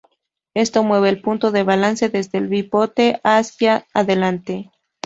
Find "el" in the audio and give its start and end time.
1.09-1.21, 2.39-2.47